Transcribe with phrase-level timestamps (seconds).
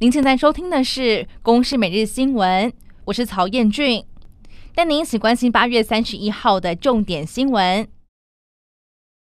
[0.00, 1.00] 您现在收听的是
[1.42, 2.70] 《公视每日新闻》，
[3.06, 4.04] 我是曹彦俊，
[4.72, 7.84] 带您一起关心八月三十一号的重点新闻。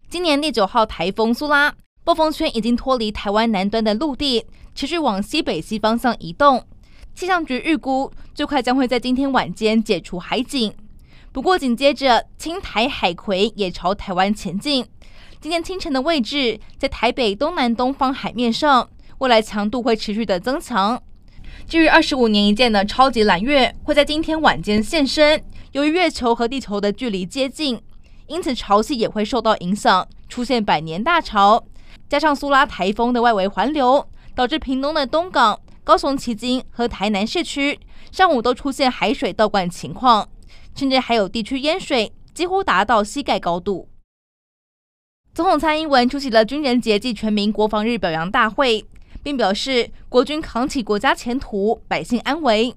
[0.09, 1.75] 今年第九号台风苏拉，
[2.05, 6.65] 暴风圈已经脱离台湾南端的陆地，持续往西北西方向移动。
[7.13, 10.73] 气象局预估，最快将会在今天晚间解除海警。
[11.33, 14.87] 不过紧接着，轻台海葵也朝台湾前进。
[15.41, 18.89] 今天清晨的位置在台北东南东方海面上。
[19.23, 21.01] 未来强度会持续的增强。
[21.69, 25.41] 至于二十五年一见的超级蓝月会在今天晚间现身。
[25.71, 27.81] 由于月球和地球的距离接近，
[28.27, 31.65] 因此潮汐也会受到影响，出现百年大潮。
[32.09, 34.05] 加上苏拉台风的外围环流，
[34.35, 37.79] 导致屏东的东港、高雄旗津和台南市区
[38.11, 40.29] 上午都出现海水倒灌情况，
[40.75, 43.89] 甚至还有地区淹水，几乎达到膝盖高度。
[45.33, 48.85] 总统蔡英文出席了军人节暨全民国防日表扬大会。
[49.23, 52.75] 并表示，国军扛起国家前途，百姓安危。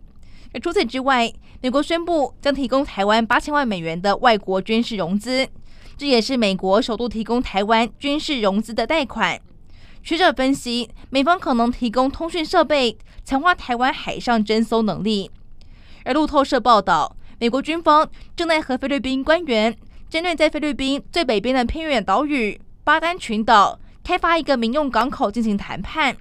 [0.53, 5.47] 而除此之外，美国宣布将提供台湾八千万美元的外国军事融资，
[5.97, 9.39] 这也是美国首度提供台湾军事融资的贷款。
[10.03, 15.31] 学者分析，美方可能提供通讯设备，强化台湾海上侦搜能力。
[16.03, 19.75] 而路透社报道，美国军方正在和菲律宾官员
[20.07, 26.15] 针对在菲律宾最北边的偏远岛屿巴丹群岛开发一个民用港口进行谈判。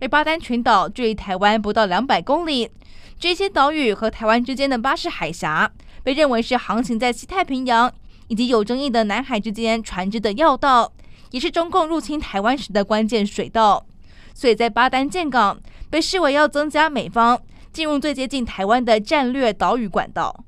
[0.00, 2.70] 而巴丹群岛距离台湾不到两百公里，
[3.18, 5.70] 这些岛屿和台湾之间的巴士海峡
[6.02, 7.92] 被认为是航行在西太平洋
[8.28, 10.92] 以及有争议的南海之间船只的要道，
[11.30, 13.86] 也是中共入侵台湾时的关键水道。
[14.34, 17.40] 所以在巴丹建港，被视为要增加美方
[17.72, 20.44] 进入最接近台湾的战略岛屿管道。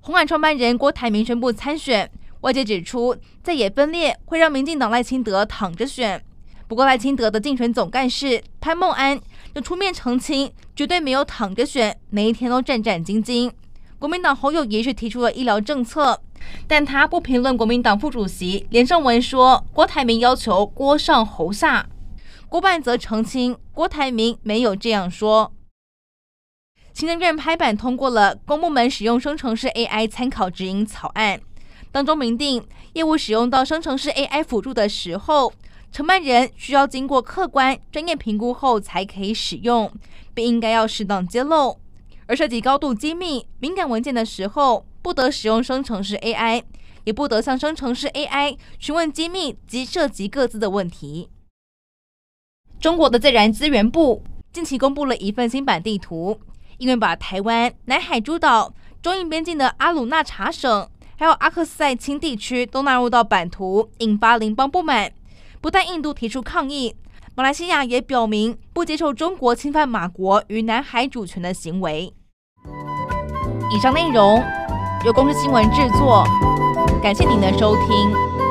[0.00, 2.10] 红海创办人郭台铭宣布参选，
[2.42, 6.22] 外界指出在野分裂会让民进党赖清德躺着选。
[6.68, 9.18] 不过，赖清德的竞选总干事潘孟安
[9.54, 13.50] 就出面澄清，绝对没有躺着选，每一天都战战兢兢。
[13.98, 16.20] 国民党侯友宜是提出了医疗政策，
[16.66, 21.88] 但他不评论国民党副主席连胜文说郭台铭要求郭上侯下，
[22.50, 25.50] 郭办则澄清郭台铭没有这样说。
[26.92, 31.40] 行政院拍板通过了公部门使用生成式 AI 参考指引草案，
[31.90, 32.62] 当中明定
[32.92, 35.50] 业务使用到生成式 AI 辅助的时候。
[35.90, 39.90] 承办人需要经过客观专业评估后才可以使用，
[40.34, 41.78] 并应该要适当揭露。
[42.26, 46.62] 而涉及高度机密、敏感文件的时候，不得使用生成式 AI，
[47.04, 51.30] 也不得向生成式 AI 询问机密及涉及各自的问题。
[52.78, 54.22] 中国的自然资源部
[54.52, 56.38] 近期公布了一份新版地图，
[56.76, 65.10] 因为把台湾、南海诸岛、中印边境的阿鲁纳查省，还有阿克塞钦地区都纳入到版图，引发邻邦不满。
[65.60, 66.94] 不但印度提出抗议，
[67.34, 72.12] 马来西亚也表明不接受中国侵犯马国与南海主权的行为。
[73.74, 74.42] 以上内容
[75.04, 76.24] 由公司新闻制作，
[77.02, 78.47] 感谢您的收听。